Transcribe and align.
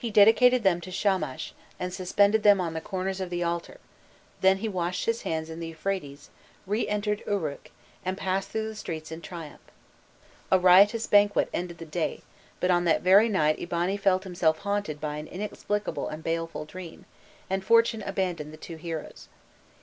He 0.00 0.10
dedicated 0.10 0.62
them 0.62 0.80
to 0.80 0.90
Shamash, 0.90 1.52
and 1.78 1.92
suspended 1.92 2.42
them 2.42 2.58
on 2.58 2.72
the 2.72 2.80
corners 2.80 3.20
of 3.20 3.28
the 3.28 3.42
altar; 3.42 3.80
then 4.40 4.56
he 4.56 4.66
washed 4.70 5.04
his 5.04 5.24
hands 5.28 5.50
in 5.50 5.60
the 5.60 5.66
Euphrates, 5.66 6.30
re 6.66 6.88
entered 6.88 7.22
Uruk, 7.26 7.70
and 8.02 8.16
passed 8.16 8.48
through 8.48 8.66
the 8.66 8.74
streets 8.74 9.12
in 9.12 9.20
triumph. 9.20 9.60
A 10.50 10.58
riotous 10.58 11.06
banquet 11.06 11.50
ended 11.52 11.76
the 11.76 11.84
day, 11.84 12.22
but 12.60 12.70
on 12.70 12.84
that 12.84 13.02
very 13.02 13.28
night 13.28 13.58
Eabani 13.58 13.98
felt 14.00 14.24
himself 14.24 14.60
haunted 14.60 15.02
by 15.02 15.18
an 15.18 15.26
inexplicable 15.26 16.08
and 16.08 16.24
baleful 16.24 16.64
dream, 16.64 17.04
and 17.50 17.62
fortune 17.62 18.00
abandoned 18.04 18.54
the 18.54 18.56
two 18.56 18.76
heroes. 18.76 19.28